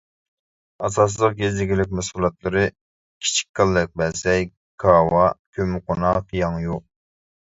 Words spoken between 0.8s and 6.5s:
ئاساسلىق يېزا ئىگىلىك مەھسۇلاتلىرى كىچىك كاللەكبەسەي، كاۋا، كۆممىقوناق،